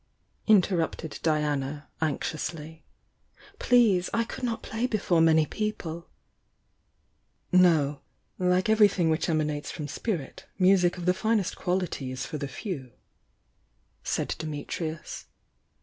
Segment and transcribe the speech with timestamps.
[0.47, 2.83] interrupted Diana, anxiously—
[3.69, 4.09] "Please!
[4.15, 6.09] I could not play before many people"
[7.51, 8.01] "No,—
[8.39, 12.93] like everything which emanates from Spirit, music of the finest quality is for the few,"
[14.03, 15.25] said Dimitrius.